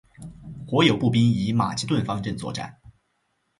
[0.65, 2.79] 夥友步兵以马其顿方阵作战。